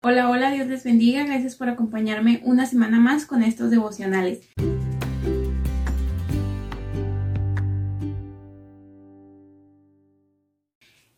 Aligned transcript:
Hola, 0.00 0.30
hola, 0.30 0.52
Dios 0.52 0.68
les 0.68 0.84
bendiga. 0.84 1.24
Gracias 1.24 1.56
por 1.56 1.68
acompañarme 1.68 2.40
una 2.44 2.66
semana 2.66 3.00
más 3.00 3.26
con 3.26 3.42
estos 3.42 3.72
devocionales. 3.72 4.48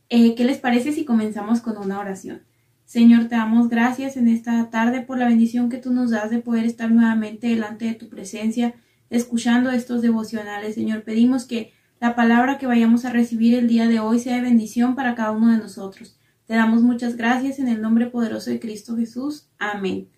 Eh, 0.08 0.34
¿Qué 0.34 0.44
les 0.44 0.56
parece 0.56 0.92
si 0.92 1.04
comenzamos 1.04 1.60
con 1.60 1.76
una 1.76 1.98
oración? 1.98 2.46
Señor, 2.86 3.28
te 3.28 3.34
damos 3.34 3.68
gracias 3.68 4.16
en 4.16 4.28
esta 4.28 4.70
tarde 4.70 5.02
por 5.02 5.18
la 5.18 5.28
bendición 5.28 5.68
que 5.68 5.76
tú 5.76 5.92
nos 5.92 6.10
das 6.10 6.30
de 6.30 6.38
poder 6.38 6.64
estar 6.64 6.90
nuevamente 6.90 7.48
delante 7.48 7.84
de 7.84 7.94
tu 7.94 8.08
presencia, 8.08 8.72
escuchando 9.10 9.70
estos 9.70 10.00
devocionales. 10.00 10.74
Señor, 10.74 11.02
pedimos 11.02 11.44
que 11.44 11.74
la 12.00 12.14
palabra 12.14 12.56
que 12.56 12.66
vayamos 12.66 13.04
a 13.04 13.12
recibir 13.12 13.54
el 13.54 13.68
día 13.68 13.86
de 13.88 14.00
hoy 14.00 14.20
sea 14.20 14.36
de 14.36 14.40
bendición 14.40 14.94
para 14.94 15.14
cada 15.14 15.32
uno 15.32 15.52
de 15.52 15.58
nosotros. 15.58 16.18
Te 16.50 16.56
damos 16.56 16.82
muchas 16.82 17.16
gracias 17.16 17.60
en 17.60 17.68
el 17.68 17.80
nombre 17.80 18.06
poderoso 18.08 18.50
de 18.50 18.58
Cristo 18.58 18.96
Jesús. 18.96 19.48
Amén. 19.60 20.08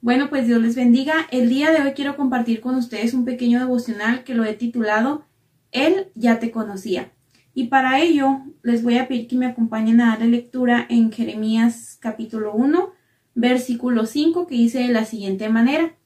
Bueno, 0.00 0.30
pues 0.30 0.46
Dios 0.46 0.62
les 0.62 0.76
bendiga. 0.76 1.26
El 1.32 1.48
día 1.48 1.72
de 1.72 1.82
hoy 1.82 1.94
quiero 1.94 2.16
compartir 2.16 2.60
con 2.60 2.76
ustedes 2.76 3.12
un 3.12 3.24
pequeño 3.24 3.58
devocional 3.58 4.22
que 4.22 4.36
lo 4.36 4.44
he 4.44 4.54
titulado 4.54 5.26
Él 5.72 6.12
ya 6.14 6.38
te 6.38 6.52
conocía. 6.52 7.10
Y 7.54 7.66
para 7.66 8.00
ello 8.00 8.42
les 8.62 8.84
voy 8.84 8.98
a 8.98 9.08
pedir 9.08 9.26
que 9.26 9.34
me 9.34 9.46
acompañen 9.46 10.00
a 10.00 10.10
darle 10.10 10.28
lectura 10.28 10.86
en 10.88 11.10
Jeremías 11.10 11.98
capítulo 12.00 12.54
1, 12.54 12.92
versículo 13.34 14.06
5, 14.06 14.46
que 14.46 14.54
dice 14.54 14.78
de 14.78 14.92
la 14.92 15.04
siguiente 15.04 15.48
manera. 15.48 15.96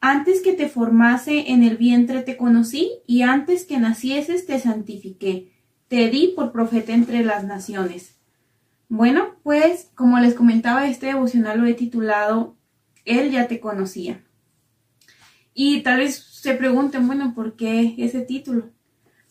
Antes 0.00 0.40
que 0.40 0.52
te 0.52 0.68
formase 0.68 1.50
en 1.50 1.64
el 1.64 1.78
vientre 1.78 2.22
te 2.22 2.36
conocí, 2.36 2.92
y 3.08 3.22
antes 3.22 3.64
que 3.64 3.78
nacieses 3.78 4.46
te 4.46 4.60
santifiqué. 4.60 5.50
Te 5.88 6.10
di 6.10 6.32
por 6.36 6.52
profeta 6.52 6.92
entre 6.92 7.24
las 7.24 7.42
naciones. 7.42 8.21
Bueno, 8.94 9.36
pues 9.42 9.90
como 9.94 10.18
les 10.18 10.34
comentaba, 10.34 10.86
este 10.86 11.06
devocional 11.06 11.58
lo 11.58 11.66
he 11.66 11.72
titulado 11.72 12.58
Él 13.06 13.30
ya 13.30 13.48
te 13.48 13.58
conocía. 13.58 14.22
Y 15.54 15.80
tal 15.80 16.00
vez 16.00 16.16
se 16.16 16.52
pregunten, 16.52 17.06
bueno, 17.06 17.32
¿por 17.34 17.56
qué 17.56 17.94
ese 17.96 18.20
título? 18.20 18.68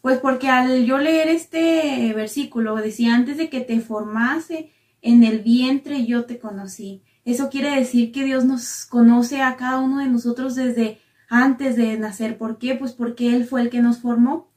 Pues 0.02 0.17
porque 0.17 0.50
al 0.50 0.84
yo 0.86 0.98
leer 0.98 1.28
este 1.28 2.12
versículo 2.16 2.76
decía, 2.78 3.14
antes 3.14 3.38
de 3.38 3.52
que 3.52 3.62
te 3.62 3.80
formase 3.82 4.72
en 5.04 5.23
el 5.23 5.42
vientre 5.42 6.08
yo 6.08 6.26
te 6.26 6.39
conocí. 6.39 7.04
Eso 7.23 7.52
quiere 7.52 7.76
decir 7.76 8.12
que 8.12 8.23
Dios 8.23 8.45
nos 8.45 8.88
conoce 8.88 9.44
a 9.44 9.58
cada 9.58 9.78
uno 9.78 10.00
de 10.00 10.08
nosotros 10.08 10.56
desde 10.56 10.98
antes 11.30 11.76
de 11.76 12.00
nacer. 12.00 12.39
¿Por 12.39 12.58
qué? 12.58 12.73
Pues 12.73 12.94
porque 12.94 13.36
Él 13.36 13.45
fue 13.45 13.62
el 13.62 13.70
que 13.70 13.84
nos 13.84 14.00
formó. 14.00 14.50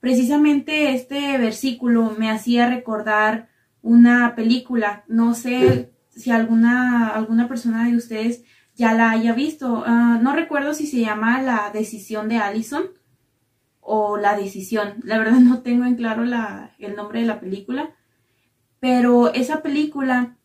Precisamente 0.00 0.92
este 0.92 1.38
versículo 1.38 2.14
me 2.18 2.30
hacía 2.30 2.68
recordar 2.68 3.48
una 3.82 4.34
película. 4.34 5.04
No 5.08 5.34
sé 5.34 5.92
si 6.10 6.30
alguna, 6.30 7.08
alguna 7.08 7.48
persona 7.48 7.86
de 7.86 7.96
ustedes 7.96 8.44
ya 8.74 8.94
la 8.94 9.10
haya 9.10 9.32
visto. 9.32 9.84
Ah, 9.86 10.18
no 10.22 10.34
recuerdo 10.34 10.74
si 10.74 10.86
se 10.86 11.00
llama 11.00 11.42
La 11.42 11.70
decisión 11.72 12.28
de 12.28 12.38
Allison 12.38 12.84
o 13.80 14.16
La 14.16 14.36
decisión. 14.36 14.94
La 15.02 15.18
verdad 15.18 15.38
no 15.40 15.60
tengo 15.60 15.84
en 15.84 15.96
claro 15.96 16.24
la, 16.24 16.74
el 16.78 16.96
nombre 16.96 17.20
de 17.20 17.26
la 17.26 17.40
película. 17.40 17.90
Pero 18.80 19.32
esa 19.34 19.62
película 19.62 20.36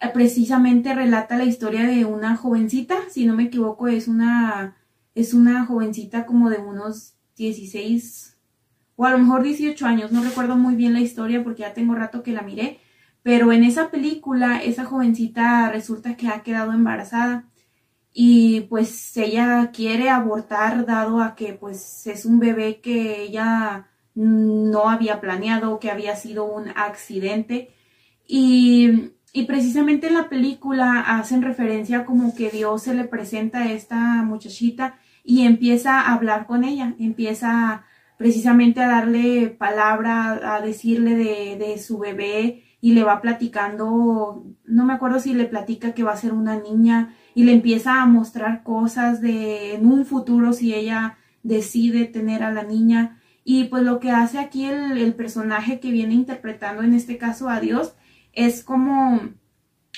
eh, 0.00 0.10
precisamente 0.12 0.94
relata 0.94 1.36
la 1.38 1.44
historia 1.44 1.84
de 1.84 2.04
una 2.04 2.36
jovencita, 2.36 2.96
si 3.08 3.24
no 3.24 3.34
me 3.34 3.44
equivoco, 3.44 3.86
es 3.88 4.08
una, 4.08 4.76
es 5.14 5.32
una 5.32 5.64
jovencita 5.64 6.26
como 6.26 6.50
de 6.50 6.58
unos 6.58 7.14
16 7.36 8.35
o 8.96 9.04
a 9.04 9.10
lo 9.10 9.18
mejor 9.18 9.42
18 9.42 9.86
años, 9.86 10.12
no 10.12 10.22
recuerdo 10.22 10.56
muy 10.56 10.74
bien 10.74 10.94
la 10.94 11.00
historia 11.00 11.44
porque 11.44 11.62
ya 11.62 11.74
tengo 11.74 11.94
rato 11.94 12.22
que 12.22 12.32
la 12.32 12.42
miré, 12.42 12.80
pero 13.22 13.52
en 13.52 13.64
esa 13.64 13.90
película 13.90 14.62
esa 14.62 14.84
jovencita 14.84 15.70
resulta 15.70 16.16
que 16.16 16.28
ha 16.28 16.42
quedado 16.42 16.72
embarazada 16.72 17.44
y 18.12 18.62
pues 18.62 19.14
ella 19.18 19.70
quiere 19.72 20.08
abortar 20.08 20.86
dado 20.86 21.20
a 21.20 21.34
que 21.34 21.52
pues 21.52 22.06
es 22.06 22.24
un 22.24 22.38
bebé 22.38 22.80
que 22.80 23.22
ella 23.22 23.88
no 24.14 24.88
había 24.88 25.20
planeado, 25.20 25.78
que 25.78 25.90
había 25.90 26.16
sido 26.16 26.46
un 26.46 26.70
accidente. 26.74 27.74
Y, 28.26 29.12
y 29.34 29.44
precisamente 29.44 30.06
en 30.06 30.14
la 30.14 30.30
película 30.30 31.00
hacen 31.00 31.42
referencia 31.42 32.06
como 32.06 32.34
que 32.34 32.48
Dios 32.48 32.84
se 32.84 32.94
le 32.94 33.04
presenta 33.04 33.64
a 33.64 33.72
esta 33.72 34.22
muchachita 34.22 34.98
y 35.22 35.42
empieza 35.42 36.00
a 36.00 36.14
hablar 36.14 36.46
con 36.46 36.64
ella, 36.64 36.94
empieza 36.98 37.84
precisamente 38.16 38.80
a 38.80 38.88
darle 38.88 39.48
palabra, 39.48 40.56
a 40.56 40.60
decirle 40.60 41.14
de, 41.14 41.78
su 41.78 41.98
bebé 41.98 42.62
y 42.80 42.92
le 42.92 43.04
va 43.04 43.20
platicando, 43.20 44.44
no 44.64 44.84
me 44.84 44.92
acuerdo 44.92 45.20
si 45.20 45.34
le 45.34 45.44
platica 45.44 45.92
que 45.92 46.02
va 46.02 46.12
a 46.12 46.16
ser 46.16 46.32
una 46.32 46.58
niña 46.58 47.14
y 47.34 47.44
le 47.44 47.52
empieza 47.52 48.00
a 48.00 48.06
mostrar 48.06 48.62
cosas 48.62 49.20
de 49.20 49.74
en 49.74 49.86
un 49.86 50.06
futuro 50.06 50.52
si 50.52 50.74
ella 50.74 51.18
decide 51.42 52.04
tener 52.06 52.42
a 52.42 52.52
la 52.52 52.62
niña. 52.62 53.20
Y 53.44 53.64
pues 53.64 53.82
lo 53.82 54.00
que 54.00 54.10
hace 54.10 54.38
aquí 54.38 54.64
el, 54.64 54.98
el 54.98 55.14
personaje 55.14 55.78
que 55.80 55.90
viene 55.90 56.14
interpretando 56.14 56.82
en 56.82 56.94
este 56.94 57.18
caso 57.18 57.48
a 57.48 57.60
Dios 57.60 57.94
es 58.32 58.64
como 58.64 59.20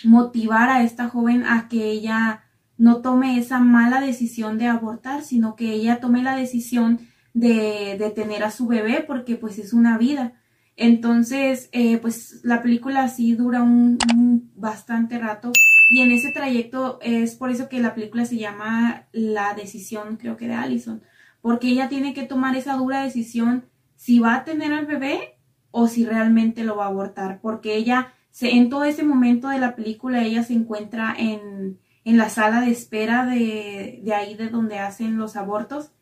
motivar 0.05 0.69
a 0.69 0.83
esta 0.83 1.09
joven 1.09 1.45
a 1.45 1.69
que 1.69 1.85
ella 1.91 2.45
no 2.77 3.01
tome 3.01 3.39
esa 3.39 3.59
mala 3.59 4.01
decisión 4.01 4.59
de 4.59 4.67
abortar, 4.67 5.23
sino 5.23 5.57
que 5.57 5.73
ella 5.73 6.01
tome 6.01 6.23
la 6.23 6.37
decisión 6.37 7.01
de, 7.41 8.13
tener 8.15 8.43
a 8.45 8.51
su 8.51 8.67
bebé 8.67 9.05
porque 9.07 9.37
pues 9.37 9.59
es 9.59 9.73
una 9.73 9.99
vida. 9.99 10.35
Entonces, 10.77 11.69
eh, 11.73 11.99
pues 11.99 12.41
la 12.45 12.63
película 12.63 13.09
sí 13.09 13.35
dura 13.35 13.63
un, 13.63 13.99
un, 14.15 14.53
bastante 14.55 15.19
rato 15.19 15.53
y 15.91 16.03
en 16.03 16.13
ese 16.13 16.31
trayecto 16.31 16.99
es 17.03 17.35
por 17.35 17.51
eso 17.51 17.69
que 17.69 17.81
la 17.81 17.95
película 17.95 18.25
se 18.25 18.37
llama 18.37 19.07
La 19.13 19.55
decisión, 19.55 20.17
creo 20.17 20.37
que 20.37 20.47
de 20.47 20.55
Allison, 20.55 21.03
porque 21.41 21.69
ella 21.69 21.89
tiene 21.89 22.15
que 22.15 22.25
tomar 22.25 22.57
esa 22.57 22.77
dura 22.77 23.03
decisión 23.03 23.65
si 23.97 24.21
va 24.21 24.35
a 24.37 24.45
tener 24.45 24.73
al 24.73 24.87
bebé 24.87 25.39
o 25.71 25.89
si 25.89 26.07
realmente 26.07 26.63
lo 26.63 26.77
va 26.77 26.85
a 26.85 26.89
abortar, 26.89 27.41
porque 27.41 27.75
ella 27.77 28.13
se, 28.31 28.51
en 28.51 28.71
todo 28.71 28.85
ese 28.85 29.03
momento 29.03 29.49
de 29.49 29.59
la 29.59 29.75
película 29.75 30.23
ella 30.23 30.45
se 30.45 30.55
encuentra 30.55 31.15
en, 31.19 31.81
en 32.05 32.17
la 32.17 32.29
sala 32.29 32.61
de 32.61 32.71
espera 32.71 33.27
de, 33.27 34.01
de 34.05 34.15
ahí 34.15 34.37
de 34.37 34.49
donde 34.49 34.79
hacen 34.79 35.19
los 35.19 35.37
abortos 35.37 35.93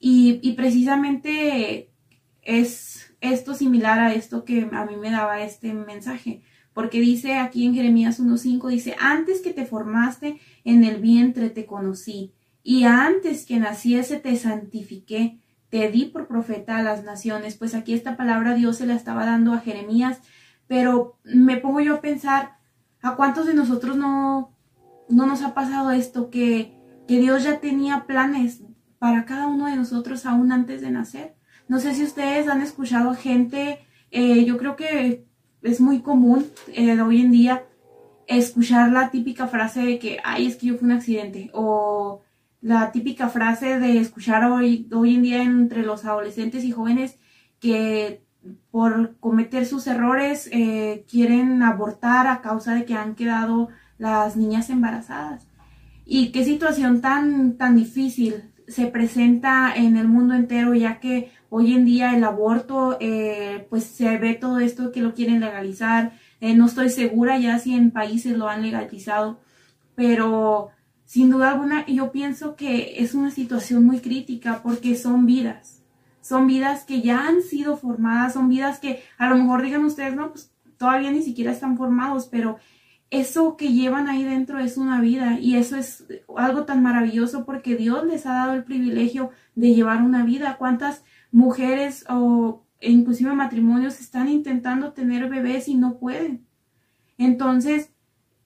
y, 0.00 0.40
y 0.42 0.54
precisamente 0.54 1.92
es 2.42 3.14
esto 3.20 3.54
similar 3.54 4.00
a 4.00 4.14
esto 4.14 4.44
que 4.44 4.68
a 4.72 4.84
mí 4.86 4.96
me 4.96 5.10
daba 5.10 5.42
este 5.42 5.72
mensaje, 5.74 6.42
porque 6.72 7.00
dice 7.00 7.34
aquí 7.34 7.66
en 7.66 7.74
Jeremías 7.74 8.18
1.5, 8.18 8.68
dice, 8.68 8.96
antes 8.98 9.40
que 9.40 9.52
te 9.52 9.66
formaste 9.66 10.40
en 10.64 10.82
el 10.82 11.00
vientre 11.00 11.50
te 11.50 11.66
conocí, 11.66 12.32
y 12.62 12.84
antes 12.84 13.46
que 13.46 13.58
naciese 13.58 14.18
te 14.18 14.36
santifiqué, 14.36 15.38
te 15.70 15.90
di 15.90 16.06
por 16.06 16.26
profeta 16.26 16.76
a 16.76 16.82
las 16.82 17.04
naciones. 17.04 17.56
Pues 17.56 17.74
aquí 17.74 17.94
esta 17.94 18.16
palabra 18.16 18.54
Dios 18.54 18.76
se 18.76 18.86
la 18.86 18.94
estaba 18.94 19.24
dando 19.24 19.52
a 19.52 19.60
Jeremías, 19.60 20.20
pero 20.66 21.18
me 21.24 21.56
pongo 21.56 21.80
yo 21.80 21.96
a 21.96 22.00
pensar, 22.00 22.58
¿a 23.00 23.16
cuántos 23.16 23.46
de 23.46 23.54
nosotros 23.54 23.96
no, 23.96 24.54
no 25.08 25.26
nos 25.26 25.42
ha 25.42 25.54
pasado 25.54 25.90
esto? 25.90 26.30
Que, 26.30 26.76
que 27.08 27.18
Dios 27.18 27.44
ya 27.44 27.60
tenía 27.60 28.04
planes 28.06 28.62
para 29.00 29.24
cada 29.24 29.46
uno 29.48 29.66
de 29.66 29.76
nosotros 29.76 30.26
aún 30.26 30.52
antes 30.52 30.82
de 30.82 30.90
nacer. 30.90 31.34
No 31.68 31.80
sé 31.80 31.94
si 31.94 32.04
ustedes 32.04 32.46
han 32.48 32.60
escuchado 32.60 33.14
gente, 33.14 33.80
eh, 34.10 34.44
yo 34.44 34.58
creo 34.58 34.76
que 34.76 35.24
es 35.62 35.80
muy 35.80 36.00
común 36.02 36.46
eh, 36.68 37.00
hoy 37.00 37.22
en 37.22 37.30
día 37.30 37.64
escuchar 38.26 38.92
la 38.92 39.10
típica 39.10 39.48
frase 39.48 39.80
de 39.80 39.98
que, 39.98 40.18
ay, 40.22 40.46
es 40.46 40.56
que 40.56 40.66
yo 40.66 40.76
fui 40.76 40.86
un 40.86 40.92
accidente, 40.92 41.50
o 41.54 42.20
la 42.60 42.92
típica 42.92 43.30
frase 43.30 43.80
de 43.80 43.98
escuchar 43.98 44.44
hoy, 44.44 44.86
hoy 44.92 45.14
en 45.14 45.22
día 45.22 45.42
entre 45.42 45.82
los 45.82 46.04
adolescentes 46.04 46.62
y 46.64 46.70
jóvenes 46.70 47.16
que 47.58 48.22
por 48.70 49.16
cometer 49.18 49.64
sus 49.64 49.86
errores 49.86 50.46
eh, 50.52 51.06
quieren 51.10 51.62
abortar 51.62 52.26
a 52.26 52.42
causa 52.42 52.74
de 52.74 52.84
que 52.84 52.94
han 52.94 53.14
quedado 53.14 53.70
las 53.96 54.36
niñas 54.36 54.68
embarazadas. 54.68 55.46
Y 56.04 56.32
qué 56.32 56.44
situación 56.44 57.00
tan, 57.00 57.56
tan 57.56 57.76
difícil 57.76 58.50
se 58.70 58.86
presenta 58.86 59.74
en 59.74 59.96
el 59.96 60.06
mundo 60.06 60.34
entero, 60.34 60.74
ya 60.74 61.00
que 61.00 61.32
hoy 61.48 61.74
en 61.74 61.84
día 61.84 62.14
el 62.14 62.22
aborto, 62.22 62.96
eh, 63.00 63.66
pues 63.68 63.84
se 63.84 64.16
ve 64.16 64.34
todo 64.34 64.60
esto 64.60 64.92
que 64.92 65.02
lo 65.02 65.12
quieren 65.12 65.40
legalizar. 65.40 66.12
Eh, 66.40 66.54
no 66.54 66.66
estoy 66.66 66.88
segura 66.88 67.36
ya 67.38 67.58
si 67.58 67.74
en 67.74 67.90
países 67.90 68.38
lo 68.38 68.48
han 68.48 68.62
legalizado, 68.62 69.40
pero 69.96 70.70
sin 71.04 71.30
duda 71.30 71.50
alguna 71.50 71.84
yo 71.86 72.12
pienso 72.12 72.54
que 72.54 73.02
es 73.02 73.14
una 73.14 73.32
situación 73.32 73.84
muy 73.84 73.98
crítica 73.98 74.60
porque 74.62 74.94
son 74.94 75.26
vidas, 75.26 75.82
son 76.20 76.46
vidas 76.46 76.84
que 76.84 77.02
ya 77.02 77.26
han 77.26 77.42
sido 77.42 77.76
formadas, 77.76 78.34
son 78.34 78.48
vidas 78.48 78.78
que 78.78 79.02
a 79.18 79.28
lo 79.28 79.36
mejor 79.36 79.62
digan 79.62 79.84
ustedes, 79.84 80.14
no, 80.14 80.30
pues 80.30 80.52
todavía 80.78 81.10
ni 81.10 81.22
siquiera 81.22 81.50
están 81.50 81.76
formados, 81.76 82.28
pero 82.30 82.58
eso 83.10 83.56
que 83.56 83.72
llevan 83.72 84.08
ahí 84.08 84.22
dentro 84.22 84.60
es 84.60 84.76
una 84.76 85.00
vida 85.00 85.38
y 85.40 85.56
eso 85.56 85.76
es 85.76 86.04
algo 86.38 86.64
tan 86.64 86.82
maravilloso 86.82 87.44
porque 87.44 87.76
Dios 87.76 88.04
les 88.06 88.26
ha 88.26 88.34
dado 88.34 88.52
el 88.54 88.64
privilegio 88.64 89.30
de 89.54 89.74
llevar 89.74 90.02
una 90.02 90.24
vida. 90.24 90.56
¿Cuántas 90.58 91.04
mujeres 91.30 92.04
o 92.08 92.64
inclusive 92.80 93.32
matrimonios 93.34 94.00
están 94.00 94.28
intentando 94.28 94.92
tener 94.92 95.28
bebés 95.28 95.68
y 95.68 95.74
no 95.74 95.98
pueden? 95.98 96.46
Entonces, 97.18 97.92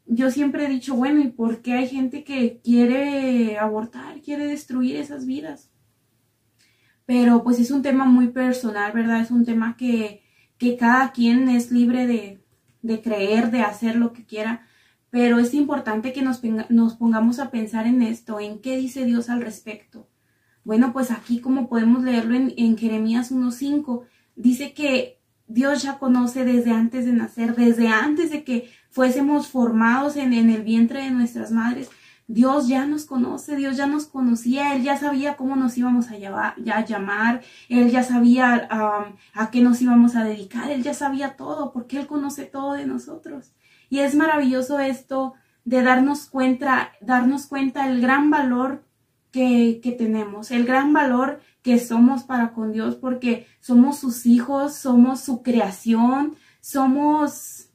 yo 0.07 0.31
siempre 0.31 0.67
he 0.67 0.69
dicho, 0.69 0.95
bueno, 0.95 1.21
¿y 1.21 1.29
por 1.29 1.63
qué 1.63 1.75
hay 1.75 1.89
gente 1.89 2.25
que 2.25 2.61
quiere 2.63 3.59
abortar, 3.59 4.21
quiere 4.21 4.47
destruir 4.47 4.97
esas 4.97 5.27
vidas? 5.27 5.71
Pero 7.07 7.43
pues 7.43 7.59
es 7.59 7.71
un 7.71 7.83
tema 7.83 8.05
muy 8.05 8.29
personal, 8.29 8.93
¿verdad? 8.93 9.21
Es 9.21 9.31
un 9.31 9.45
tema 9.45 9.77
que, 9.77 10.23
que 10.59 10.77
cada 10.77 11.13
quien 11.13 11.49
es 11.49 11.71
libre 11.71 12.07
de, 12.07 12.45
de 12.83 13.01
creer, 13.01 13.51
de 13.51 13.63
hacer 13.63 13.97
lo 13.97 14.13
que 14.13 14.25
quiera, 14.25 14.67
pero 15.15 15.39
es 15.39 15.55
importante 15.55 16.13
que 16.13 16.23
nos, 16.23 16.41
pongamos 16.97 17.39
a 17.39 17.53
pensar 17.53 17.87
en 17.87 18.03
esto, 18.03 18.41
en 18.41 18.59
qué 18.59 18.77
dice 18.77 19.05
Dios 19.05 19.31
al 19.31 19.43
respecto. 19.43 20.09
Bueno, 20.65 20.93
pues 20.93 21.13
aquí 21.13 21.39
como 21.39 21.69
podemos 21.69 22.03
leerlo 22.03 22.35
en, 22.35 22.53
en 22.57 22.77
Jeremías 22.77 23.31
1.5, 23.31 24.03
dice 24.35 24.75
que 24.75 25.21
Dios 25.47 25.85
ya 25.85 26.01
conoce 26.01 26.45
desde 26.45 26.73
antes 26.73 27.05
de 27.05 27.13
nacer, 27.13 27.55
desde 27.55 27.87
antes 27.87 28.33
de 28.33 28.43
que 28.43 28.69
fuésemos 28.91 29.47
formados 29.47 30.17
en, 30.17 30.33
en 30.33 30.51
el 30.51 30.65
vientre 30.65 31.05
de 31.05 31.13
nuestras 31.13 31.53
madres. 31.53 31.91
Dios 32.27 32.67
ya 32.67 32.85
nos 32.85 33.05
conoce, 33.05 33.55
Dios 33.55 33.77
ya 33.77 33.87
nos 33.87 34.07
conocía, 34.07 34.75
Él 34.75 34.83
ya 34.83 34.97
sabía 34.97 35.37
cómo 35.37 35.55
nos 35.55 35.79
íbamos 35.79 36.09
a, 36.11 36.17
llamar, 36.17 37.43
Él 37.69 37.89
ya 37.93 38.03
sabía 38.03 38.69
a 39.33 39.51
qué 39.53 39.61
nos 39.61 39.81
íbamos 39.81 40.17
a 40.17 40.25
dedicar, 40.25 40.73
Él 40.73 40.83
ya 40.83 40.93
sabía 40.93 41.37
todo, 41.37 41.73
porque 41.73 42.01
Él 42.01 42.09
conoce 42.09 42.47
todo 42.47 42.73
de 42.73 42.87
nosotros. 42.87 43.53
Y 43.95 44.01
es 44.01 44.17
maravilloso 44.17 44.81
esto 44.81 45.35
de 45.65 45.85
darnos 45.85 46.27
cuenta, 46.27 46.95
darnos 47.01 47.47
cuenta 47.47 47.89
el 47.89 48.01
gran 48.01 48.29
valor 48.29 48.83
que, 49.31 49.79
que 49.85 49.93
tenemos, 49.93 50.51
el 50.51 50.67
gran 50.67 50.93
valor 50.93 51.41
que 51.63 51.79
somos 51.79 52.25
para 52.25 52.55
con 52.55 52.73
Dios, 52.73 52.97
porque 52.97 53.47
somos 53.61 54.01
sus 54.01 54.27
hijos, 54.27 54.75
somos 54.75 55.21
su 55.21 55.45
creación, 55.45 56.35
somos, 56.61 57.69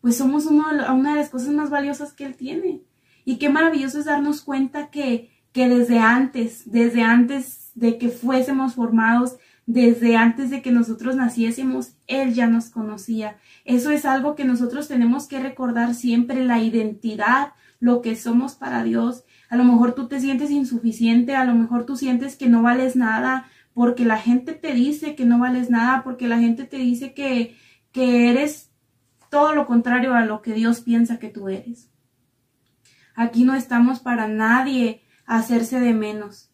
pues 0.00 0.16
somos 0.16 0.46
una 0.46 1.12
de 1.12 1.20
las 1.20 1.30
cosas 1.30 1.50
más 1.50 1.70
valiosas 1.70 2.12
que 2.12 2.24
Él 2.24 2.34
tiene. 2.34 2.82
Y 3.24 3.36
qué 3.36 3.50
maravilloso 3.50 4.00
es 4.00 4.06
darnos 4.06 4.42
cuenta 4.42 4.90
que, 4.90 5.30
que 5.52 5.68
desde 5.68 6.00
antes, 6.00 6.68
desde 6.72 7.02
antes 7.02 7.70
de 7.76 7.98
que 7.98 8.08
fuésemos 8.08 8.74
formados, 8.74 9.36
desde 9.66 10.16
antes 10.16 10.50
de 10.50 10.62
que 10.62 10.72
nosotros 10.72 11.16
naciésemos, 11.16 11.94
Él 12.06 12.34
ya 12.34 12.46
nos 12.46 12.70
conocía. 12.70 13.36
Eso 13.64 13.90
es 13.90 14.04
algo 14.04 14.34
que 14.34 14.44
nosotros 14.44 14.88
tenemos 14.88 15.28
que 15.28 15.40
recordar 15.40 15.94
siempre, 15.94 16.44
la 16.44 16.60
identidad, 16.60 17.52
lo 17.78 18.02
que 18.02 18.16
somos 18.16 18.54
para 18.54 18.82
Dios. 18.84 19.24
A 19.48 19.56
lo 19.56 19.64
mejor 19.64 19.94
tú 19.94 20.08
te 20.08 20.20
sientes 20.20 20.50
insuficiente, 20.50 21.36
a 21.36 21.44
lo 21.44 21.54
mejor 21.54 21.86
tú 21.86 21.96
sientes 21.96 22.36
que 22.36 22.48
no 22.48 22.62
vales 22.62 22.96
nada, 22.96 23.48
porque 23.74 24.04
la 24.04 24.18
gente 24.18 24.52
te 24.52 24.74
dice 24.74 25.14
que 25.14 25.24
no 25.24 25.38
vales 25.38 25.70
nada, 25.70 26.02
porque 26.02 26.28
la 26.28 26.38
gente 26.38 26.64
te 26.64 26.76
dice 26.76 27.14
que, 27.14 27.56
que 27.92 28.30
eres 28.30 28.70
todo 29.30 29.54
lo 29.54 29.66
contrario 29.66 30.14
a 30.14 30.24
lo 30.24 30.42
que 30.42 30.52
Dios 30.52 30.80
piensa 30.80 31.18
que 31.18 31.28
tú 31.28 31.48
eres. 31.48 31.90
Aquí 33.14 33.44
no 33.44 33.54
estamos 33.54 34.00
para 34.00 34.28
nadie 34.28 35.02
hacerse 35.24 35.78
de 35.80 35.94
menos, 35.94 36.49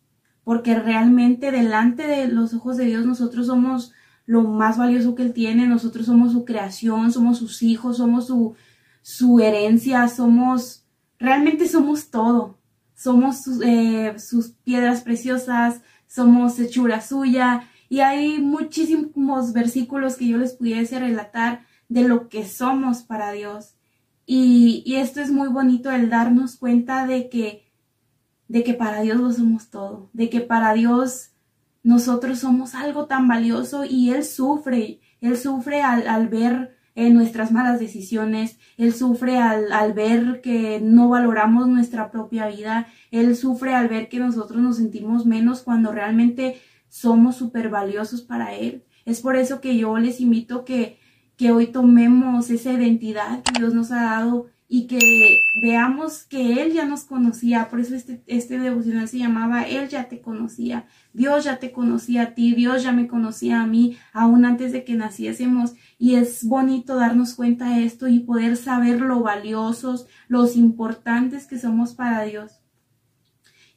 porque 0.47 0.77
realmente 0.79 1.51
delante 1.51 2.07
de 2.07 2.29
los 2.29 2.55
ojos 2.55 2.77
de 2.77 2.85
Dios 2.85 3.05
nosotros 3.05 3.49
somos 3.49 3.93
lo 4.27 4.45
más 4.45 4.79
valioso 4.79 5.17
que 5.17 5.25
Él 5.25 5.33
tiene, 5.33 5.67
nosotros 5.67 6.07
somos 6.07 6.31
su 6.31 6.45
creación, 6.45 7.11
somos 7.11 7.39
sus 7.39 7.65
hijos, 7.65 7.97
somos 7.97 8.29
su, 8.29 8.55
su 9.03 9.41
herencia, 9.41 10.07
somos, 10.07 10.85
realmente 11.19 11.67
somos 11.67 12.11
todo, 12.11 12.61
somos 12.95 13.43
sus, 13.43 13.61
eh, 13.61 14.15
piedras 14.63 15.01
preciosas, 15.01 15.81
somos 16.07 16.61
hechura 16.61 17.01
suya, 17.01 17.69
y 17.89 17.99
hay 17.99 18.39
muchísimos 18.39 19.53
versículos 19.53 20.15
que 20.15 20.29
yo 20.29 20.39
les 20.39 20.53
pudiese 20.53 21.01
relatar 21.01 21.67
de 21.89 22.07
lo 22.07 22.29
que 22.29 22.47
somos 22.47 23.03
para 23.03 23.33
Dios. 23.33 23.75
Y, 24.27 24.95
esto 24.95 25.21
es 25.21 25.33
muy 25.33 25.49
bonito 25.49 25.91
el 25.91 26.09
darnos 26.09 26.55
cuenta 26.55 27.05
de 27.05 27.29
que, 27.29 27.66
de 28.49 28.65
que 28.65 28.75
para 28.75 29.01
Dios 29.01 29.19
lo 29.19 29.33
somos 29.33 29.71
todo, 29.71 30.11
de 30.13 30.31
que 30.31 30.41
para 30.41 30.73
Dios 30.75 31.31
nosotros 31.83 32.41
somos 32.41 32.75
algo 32.75 33.07
tan 33.07 33.29
valioso 33.29 33.85
y 33.85 34.11
Él 34.11 34.25
sufre, 34.25 35.01
Él 35.21 35.37
sufre 35.37 35.83
al, 35.83 36.29
ver 36.29 36.77
eh, 36.95 37.11
nuestras 37.11 37.53
malas 37.53 37.79
decisiones, 37.79 38.59
Él 38.77 38.93
sufre 38.93 39.39
al, 39.39 39.73
al, 39.73 39.93
ver 39.93 40.41
que 40.41 40.81
no 40.81 41.09
valoramos 41.09 41.69
nuestra 41.69 42.11
propia 42.11 42.49
vida, 42.49 42.89
Él 43.11 43.37
sufre 43.37 43.75
al 43.75 43.89
ver 43.89 44.09
que 44.09 44.19
nosotros 44.19 44.61
nos 44.61 44.77
sentimos 44.77 45.27
menos 45.27 45.63
cuando 45.63 45.93
realmente 45.93 46.61
somos 46.89 47.37
súper 47.37 47.69
valiosos 47.69 48.23
para 48.23 48.55
Él. 48.55 48.85
Es 49.05 49.21
por 49.21 49.37
eso 49.37 49.61
que 49.61 49.77
yo 49.77 49.97
les 49.99 50.21
invito 50.21 50.65
que 50.65 50.99
que 51.37 51.53
hoy 51.53 51.67
tomemos 51.67 52.51
esa 52.51 52.73
identidad 52.73 53.43
que 53.43 53.59
Dios 53.59 53.75
nos 53.75 53.93
ha 53.93 54.03
dado 54.03 54.47
y 54.69 54.87
que 54.87 55.43
veamos 55.63 56.25
que 56.25 56.63
Él 56.63 56.73
ya 56.73 56.85
nos 56.87 57.05
conocía. 57.05 57.69
Por 57.69 57.81
eso 57.81 57.95
este, 57.95 58.23
este 58.27 58.59
devocional 58.59 59.09
se 59.09 59.19
llamaba 59.19 59.63
Él 59.63 59.89
ya 59.89 60.09
te 60.09 60.21
conocía. 60.21 60.87
Dios 61.13 61.45
ya 61.45 61.59
te 61.59 61.73
conocía 61.73 62.23
a 62.23 62.35
ti, 62.35 62.55
Dios 62.55 62.83
ya 62.83 62.93
me 62.93 63.07
conocía 63.07 63.63
a 63.63 63.67
mí, 63.67 63.97
aún 64.13 64.45
antes 64.45 64.73
de 64.73 64.85
que 64.85 64.95
naciésemos. 64.95 65.75
Y 65.99 66.17
es 66.17 66.45
bonito 66.45 66.97
darnos 66.97 67.35
cuenta 67.35 67.77
de 67.77 67.85
esto 67.85 68.09
y 68.09 68.21
poder 68.21 68.57
saber 68.57 69.01
lo 69.01 69.21
valiosos, 69.21 70.07
los 70.29 70.57
importantes 70.57 71.47
que 71.47 71.59
somos 71.59 71.95
para 71.95 72.23
Dios 72.23 72.61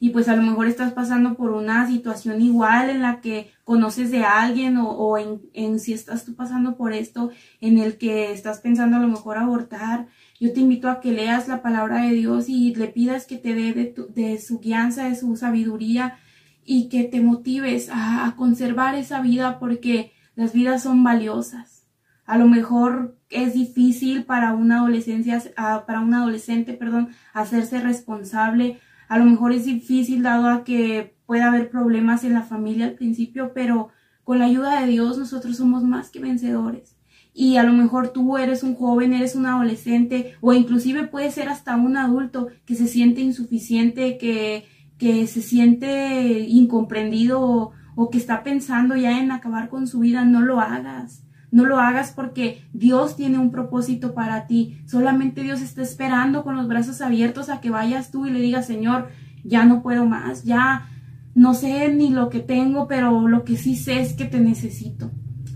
y 0.02 0.10
pues 0.10 0.28
a 0.28 0.34
lo 0.34 0.42
mejor 0.42 0.66
estás 0.66 0.92
pasando 0.94 1.34
por 1.34 1.50
una 1.50 1.86
situación 1.86 2.40
igual 2.40 2.88
en 2.88 3.02
la 3.02 3.20
que 3.20 3.52
conoces 3.64 4.10
de 4.10 4.24
alguien 4.24 4.78
o, 4.78 5.18
en, 5.18 5.78
si 5.78 5.92
estás 5.92 6.24
tú 6.24 6.34
pasando 6.34 6.74
por 6.74 6.94
esto 6.94 7.30
en 7.60 7.76
el 7.78 7.98
que 7.98 8.32
estás 8.32 8.60
pensando 8.60 8.96
a 8.96 9.00
lo 9.00 9.08
mejor 9.08 9.36
abortar, 9.36 10.08
yo 10.40 10.52
te 10.52 10.60
invito 10.60 10.88
a 10.88 11.00
que 11.00 11.12
leas 11.12 11.46
la 11.46 11.62
palabra 11.62 12.02
de 12.02 12.12
Dios 12.12 12.48
y 12.48 12.74
le 12.74 12.88
pidas 12.88 13.26
que 13.26 13.36
te 13.36 13.54
dé 13.54 13.94
de, 14.08 14.38
su 14.40 14.58
guianza, 14.58 15.08
de 15.08 15.14
su 15.14 15.36
sabiduría 15.36 16.18
y 16.64 16.88
que 16.88 17.04
te 17.04 17.20
motives 17.20 17.88
a, 17.90 18.26
a 18.26 18.34
conservar 18.36 18.94
esa 18.94 19.20
vida 19.20 19.58
porque 19.58 20.12
las 20.34 20.52
vidas 20.52 20.82
son 20.82 21.04
valiosas. 21.04 21.86
A 22.24 22.38
lo 22.38 22.46
mejor 22.46 23.18
es 23.28 23.54
difícil 23.54 24.24
para 24.24 24.54
una 24.54 24.78
adolescencia, 24.78 25.42
para 25.86 26.00
un 26.00 26.14
adolescente, 26.14 26.72
perdón, 26.72 27.10
hacerse 27.32 27.80
responsable 27.80 28.80
a 29.10 29.18
lo 29.18 29.24
mejor 29.24 29.52
es 29.52 29.64
difícil 29.64 30.22
dado 30.22 30.48
a 30.48 30.62
que 30.62 31.16
pueda 31.26 31.48
haber 31.48 31.68
problemas 31.68 32.22
en 32.22 32.32
la 32.32 32.44
familia 32.44 32.86
al 32.86 32.94
principio, 32.94 33.50
pero 33.52 33.88
con 34.22 34.38
la 34.38 34.44
ayuda 34.44 34.80
de 34.80 34.86
Dios 34.86 35.18
nosotros 35.18 35.56
somos 35.56 35.82
más 35.82 36.10
que 36.10 36.20
vencedores. 36.20 36.96
Y 37.32 37.56
a 37.56 37.62
lo 37.62 37.72
mejor 37.72 38.08
tú 38.08 38.36
eres 38.36 38.62
un 38.62 38.74
joven, 38.74 39.12
eres 39.12 39.34
un 39.34 39.46
adolescente 39.46 40.34
o 40.40 40.52
inclusive 40.52 41.06
puede 41.06 41.30
ser 41.30 41.48
hasta 41.48 41.76
un 41.76 41.96
adulto 41.96 42.48
que 42.64 42.74
se 42.74 42.86
siente 42.86 43.20
insuficiente, 43.20 44.18
que, 44.18 44.66
que 44.98 45.26
se 45.26 45.42
siente 45.42 46.40
incomprendido 46.48 47.40
o, 47.40 47.72
o 47.94 48.10
que 48.10 48.18
está 48.18 48.42
pensando 48.42 48.96
ya 48.96 49.20
en 49.20 49.30
acabar 49.30 49.68
con 49.68 49.86
su 49.86 50.00
vida. 50.00 50.24
No 50.24 50.40
lo 50.40 50.60
hagas. 50.60 51.24
No 51.50 51.64
lo 51.64 51.78
hagas 51.78 52.12
porque 52.12 52.62
Dios 52.72 53.16
tiene 53.16 53.38
un 53.38 53.50
propósito 53.50 54.14
para 54.14 54.46
ti. 54.46 54.78
Solamente 54.86 55.42
Dios 55.42 55.60
está 55.60 55.82
esperando 55.82 56.44
con 56.44 56.56
los 56.56 56.68
brazos 56.68 57.00
abiertos 57.00 57.48
a 57.48 57.60
que 57.60 57.70
vayas 57.70 58.10
tú 58.10 58.26
y 58.26 58.30
le 58.30 58.40
digas, 58.40 58.66
Señor, 58.66 59.08
ya 59.44 59.64
no 59.64 59.82
puedo 59.82 60.06
más, 60.06 60.44
ya 60.44 60.88
no 61.34 61.54
sé 61.54 61.92
ni 61.92 62.10
lo 62.10 62.28
que 62.28 62.40
tengo, 62.40 62.86
pero 62.86 63.26
lo 63.28 63.44
que 63.44 63.56
sí 63.56 63.76
sé 63.76 64.00
es 64.00 64.14
que 64.14 64.24
te 64.24 64.40
necesito. 64.40 65.10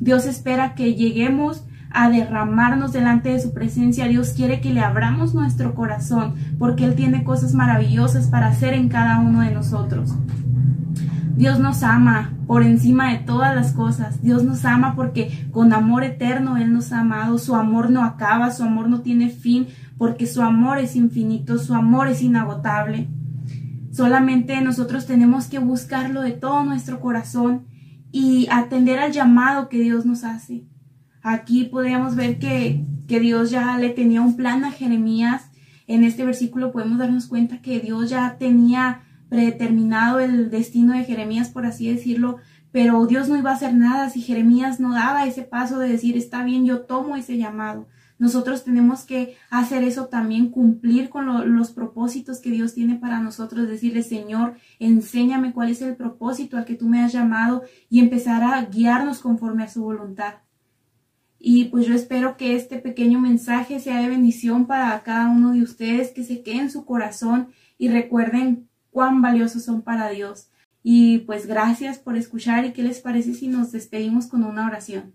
Dios 0.04 0.26
espera 0.26 0.74
que 0.74 0.92
lleguemos 0.92 1.64
a 1.90 2.10
derramarnos 2.10 2.92
delante 2.92 3.30
de 3.30 3.40
su 3.40 3.54
presencia. 3.54 4.06
Dios 4.06 4.34
quiere 4.36 4.60
que 4.60 4.74
le 4.74 4.80
abramos 4.80 5.32
nuestro 5.32 5.74
corazón 5.74 6.34
porque 6.58 6.84
Él 6.84 6.94
tiene 6.94 7.24
cosas 7.24 7.54
maravillosas 7.54 8.26
para 8.26 8.48
hacer 8.48 8.74
en 8.74 8.90
cada 8.90 9.18
uno 9.20 9.40
de 9.40 9.52
nosotros. 9.52 10.14
Dios 11.38 11.58
nos 11.58 11.82
ama 11.82 12.34
por 12.46 12.62
encima 12.62 13.12
de 13.12 13.20
todas 13.20 13.56
las 13.56 13.72
cosas. 13.72 14.20
Dios 14.20 14.44
nos 14.44 14.66
ama 14.66 14.94
porque 14.94 15.48
con 15.50 15.72
amor 15.72 16.04
eterno 16.04 16.58
Él 16.58 16.74
nos 16.74 16.92
ha 16.92 17.00
amado. 17.00 17.38
Su 17.38 17.54
amor 17.54 17.88
no 17.88 18.04
acaba, 18.04 18.50
su 18.50 18.62
amor 18.62 18.90
no 18.90 19.00
tiene 19.00 19.30
fin, 19.30 19.68
porque 19.96 20.26
su 20.26 20.42
amor 20.42 20.76
es 20.76 20.96
infinito, 20.96 21.56
su 21.56 21.72
amor 21.72 22.08
es 22.08 22.20
inagotable. 22.20 23.08
Solamente 23.90 24.60
nosotros 24.60 25.06
tenemos 25.06 25.46
que 25.46 25.60
buscarlo 25.60 26.20
de 26.20 26.32
todo 26.32 26.62
nuestro 26.62 27.00
corazón 27.00 27.62
y 28.16 28.46
atender 28.48 29.00
al 29.00 29.10
llamado 29.10 29.68
que 29.68 29.80
Dios 29.80 30.06
nos 30.06 30.22
hace. 30.22 30.62
Aquí 31.20 31.64
podemos 31.64 32.14
ver 32.14 32.38
que, 32.38 32.84
que 33.08 33.18
Dios 33.18 33.50
ya 33.50 33.76
le 33.76 33.90
tenía 33.90 34.22
un 34.22 34.36
plan 34.36 34.64
a 34.64 34.70
Jeremías. 34.70 35.50
En 35.88 36.04
este 36.04 36.24
versículo 36.24 36.70
podemos 36.70 36.98
darnos 36.98 37.26
cuenta 37.26 37.60
que 37.60 37.80
Dios 37.80 38.10
ya 38.10 38.36
tenía 38.38 39.00
predeterminado 39.28 40.20
el 40.20 40.48
destino 40.48 40.92
de 40.92 41.02
Jeremías, 41.02 41.48
por 41.48 41.66
así 41.66 41.92
decirlo, 41.92 42.36
pero 42.70 43.04
Dios 43.06 43.28
no 43.28 43.36
iba 43.36 43.50
a 43.50 43.54
hacer 43.54 43.74
nada 43.74 44.08
si 44.10 44.22
Jeremías 44.22 44.78
no 44.78 44.94
daba 44.94 45.26
ese 45.26 45.42
paso 45.42 45.80
de 45.80 45.88
decir, 45.88 46.16
está 46.16 46.44
bien, 46.44 46.64
yo 46.64 46.82
tomo 46.82 47.16
ese 47.16 47.36
llamado. 47.36 47.88
Nosotros 48.18 48.64
tenemos 48.64 49.02
que 49.02 49.36
hacer 49.50 49.82
eso 49.82 50.06
también, 50.06 50.50
cumplir 50.50 51.08
con 51.08 51.56
los 51.56 51.72
propósitos 51.72 52.38
que 52.40 52.50
Dios 52.50 52.74
tiene 52.74 52.94
para 52.96 53.20
nosotros, 53.20 53.68
decirle, 53.68 54.02
Señor, 54.02 54.54
enséñame 54.78 55.52
cuál 55.52 55.70
es 55.70 55.82
el 55.82 55.96
propósito 55.96 56.56
al 56.56 56.64
que 56.64 56.76
tú 56.76 56.88
me 56.88 57.02
has 57.02 57.12
llamado 57.12 57.62
y 57.90 58.00
empezar 58.00 58.42
a 58.44 58.64
guiarnos 58.66 59.18
conforme 59.18 59.64
a 59.64 59.68
su 59.68 59.82
voluntad. 59.82 60.34
Y 61.46 61.66
pues 61.66 61.86
yo 61.86 61.94
espero 61.94 62.38
que 62.38 62.56
este 62.56 62.78
pequeño 62.78 63.20
mensaje 63.20 63.78
sea 63.78 64.00
de 64.00 64.08
bendición 64.08 64.66
para 64.66 65.02
cada 65.02 65.28
uno 65.28 65.52
de 65.52 65.62
ustedes, 65.62 66.10
que 66.10 66.24
se 66.24 66.42
quede 66.42 66.60
en 66.60 66.70
su 66.70 66.86
corazón 66.86 67.48
y 67.76 67.88
recuerden 67.88 68.68
cuán 68.90 69.20
valiosos 69.20 69.64
son 69.64 69.82
para 69.82 70.08
Dios. 70.08 70.48
Y 70.82 71.18
pues 71.18 71.46
gracias 71.46 71.98
por 71.98 72.16
escuchar 72.16 72.64
y 72.64 72.72
qué 72.72 72.82
les 72.82 73.00
parece 73.00 73.34
si 73.34 73.48
nos 73.48 73.72
despedimos 73.72 74.26
con 74.26 74.44
una 74.44 74.66
oración. 74.66 75.14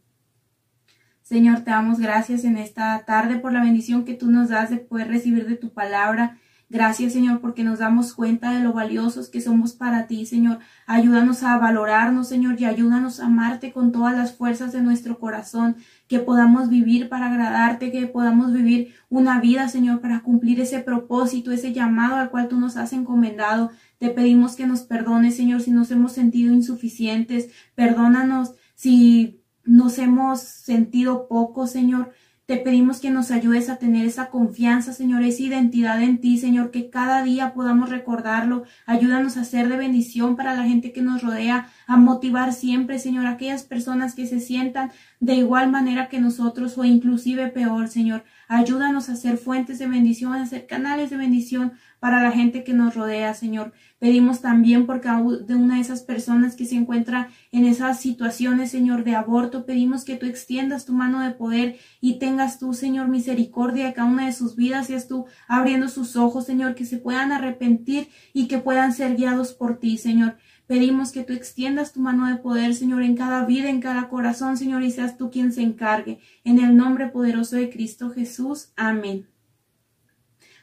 Señor, 1.29 1.59
te 1.59 1.69
damos 1.69 1.99
gracias 1.99 2.43
en 2.43 2.57
esta 2.57 3.05
tarde 3.05 3.37
por 3.37 3.53
la 3.53 3.61
bendición 3.61 4.03
que 4.03 4.15
tú 4.15 4.31
nos 4.31 4.49
das 4.49 4.71
de 4.71 4.77
poder 4.77 5.09
recibir 5.09 5.45
de 5.45 5.57
tu 5.57 5.69
palabra. 5.69 6.39
Gracias, 6.71 7.13
Señor, 7.13 7.39
porque 7.39 7.63
nos 7.63 7.77
damos 7.77 8.15
cuenta 8.15 8.51
de 8.51 8.61
lo 8.61 8.73
valiosos 8.73 9.29
que 9.29 9.39
somos 9.39 9.73
para 9.73 10.07
ti, 10.07 10.25
Señor. 10.25 10.57
Ayúdanos 10.87 11.43
a 11.43 11.55
valorarnos, 11.59 12.27
Señor, 12.27 12.59
y 12.59 12.65
ayúdanos 12.65 13.19
a 13.19 13.27
amarte 13.27 13.71
con 13.71 13.91
todas 13.91 14.17
las 14.17 14.35
fuerzas 14.35 14.71
de 14.71 14.81
nuestro 14.81 15.19
corazón, 15.19 15.75
que 16.07 16.17
podamos 16.17 16.67
vivir 16.67 17.09
para 17.09 17.27
agradarte, 17.27 17.91
que 17.91 18.07
podamos 18.07 18.51
vivir 18.51 18.95
una 19.07 19.39
vida, 19.39 19.69
Señor, 19.69 20.01
para 20.01 20.21
cumplir 20.21 20.59
ese 20.59 20.79
propósito, 20.79 21.51
ese 21.51 21.73
llamado 21.73 22.15
al 22.15 22.31
cual 22.31 22.47
tú 22.47 22.59
nos 22.59 22.75
has 22.75 22.91
encomendado. 22.91 23.69
Te 23.99 24.09
pedimos 24.09 24.55
que 24.55 24.65
nos 24.65 24.79
perdones, 24.79 25.35
Señor, 25.35 25.61
si 25.61 25.69
nos 25.69 25.91
hemos 25.91 26.11
sentido 26.11 26.51
insuficientes. 26.51 27.51
Perdónanos 27.75 28.53
si 28.73 29.38
nos 29.69 29.99
hemos 29.99 30.39
sentido 30.41 31.27
poco, 31.27 31.67
Señor. 31.67 32.11
Te 32.47 32.57
pedimos 32.57 32.99
que 32.99 33.11
nos 33.11 33.29
ayudes 33.29 33.69
a 33.69 33.75
tener 33.75 34.07
esa 34.07 34.31
confianza, 34.31 34.91
Señor, 34.91 35.21
esa 35.21 35.43
identidad 35.43 36.01
en 36.01 36.19
ti, 36.19 36.39
Señor, 36.39 36.71
que 36.71 36.89
cada 36.89 37.21
día 37.21 37.53
podamos 37.53 37.91
recordarlo. 37.91 38.63
Ayúdanos 38.87 39.37
a 39.37 39.43
ser 39.43 39.69
de 39.69 39.77
bendición 39.77 40.35
para 40.35 40.55
la 40.55 40.63
gente 40.63 40.91
que 40.91 41.03
nos 41.03 41.21
rodea, 41.21 41.69
a 41.85 41.97
motivar 41.97 42.51
siempre, 42.51 42.97
Señor, 42.97 43.27
a 43.27 43.31
aquellas 43.33 43.61
personas 43.61 44.15
que 44.15 44.25
se 44.25 44.39
sientan 44.39 44.91
de 45.19 45.35
igual 45.35 45.69
manera 45.69 46.09
que 46.09 46.19
nosotros 46.19 46.75
o 46.79 46.83
inclusive 46.83 47.49
peor, 47.49 47.87
Señor. 47.89 48.23
Ayúdanos 48.47 49.09
a 49.09 49.15
ser 49.15 49.37
fuentes 49.37 49.77
de 49.77 49.85
bendición, 49.85 50.33
a 50.33 50.47
ser 50.47 50.65
canales 50.65 51.11
de 51.11 51.17
bendición 51.17 51.73
para 51.99 52.23
la 52.23 52.31
gente 52.31 52.63
que 52.63 52.73
nos 52.73 52.95
rodea, 52.95 53.33
Señor. 53.33 53.73
Pedimos 53.99 54.41
también 54.41 54.85
por 54.85 55.01
cada 55.01 55.19
una 55.19 55.75
de 55.75 55.81
esas 55.81 56.03
personas 56.03 56.55
que 56.55 56.65
se 56.65 56.75
encuentra 56.75 57.29
en 57.51 57.65
esas 57.65 57.99
situaciones, 57.99 58.71
Señor, 58.71 59.03
de 59.03 59.15
aborto. 59.15 59.65
Pedimos 59.65 60.05
que 60.05 60.15
tú 60.15 60.25
extiendas 60.25 60.85
tu 60.85 60.93
mano 60.93 61.21
de 61.21 61.31
poder 61.31 61.77
y 61.99 62.17
tengas 62.17 62.59
tú, 62.59 62.73
Señor, 62.73 63.09
misericordia 63.09 63.87
de 63.87 63.93
cada 63.93 64.09
una 64.09 64.25
de 64.27 64.33
sus 64.33 64.55
vidas. 64.55 64.87
Seas 64.87 65.07
tú 65.07 65.25
abriendo 65.47 65.89
sus 65.89 66.15
ojos, 66.15 66.45
Señor, 66.45 66.75
que 66.75 66.85
se 66.85 66.97
puedan 66.97 67.31
arrepentir 67.31 68.07
y 68.33 68.47
que 68.47 68.59
puedan 68.59 68.93
ser 68.93 69.15
guiados 69.15 69.53
por 69.53 69.79
ti, 69.79 69.97
Señor. 69.97 70.37
Pedimos 70.69 71.11
que 71.11 71.23
tú 71.23 71.33
extiendas 71.33 71.93
tu 71.93 71.99
mano 71.99 72.27
de 72.27 72.35
poder, 72.35 72.75
Señor, 72.75 73.01
en 73.01 73.17
cada 73.17 73.43
vida, 73.43 73.69
en 73.69 73.81
cada 73.81 74.07
corazón, 74.07 74.55
Señor, 74.55 74.83
y 74.83 74.91
seas 74.91 75.17
tú 75.17 75.31
quien 75.31 75.51
se 75.51 75.63
encargue. 75.63 76.19
En 76.43 76.59
el 76.59 76.77
nombre 76.77 77.07
poderoso 77.07 77.55
de 77.55 77.69
Cristo 77.69 78.11
Jesús. 78.11 78.71
Amén. 78.77 79.27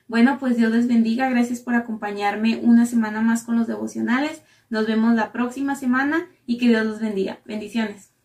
Bueno, 0.08 0.38
pues 0.38 0.56
Dios 0.56 0.72
les 0.72 0.88
bendiga. 0.88 1.28
Gracias 1.28 1.60
por 1.60 1.74
acompañarme 1.74 2.60
una 2.62 2.86
semana 2.86 3.20
más 3.20 3.42
con 3.42 3.56
los 3.56 3.66
devocionales. 3.66 4.42
Nos 4.70 4.86
vemos 4.86 5.14
la 5.14 5.32
próxima 5.32 5.74
semana 5.74 6.28
y 6.46 6.58
que 6.58 6.68
Dios 6.68 6.86
los 6.86 7.00
bendiga. 7.00 7.40
Bendiciones. 7.44 8.15